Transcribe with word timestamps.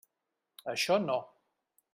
Això 0.73 0.97
no. 1.05 1.19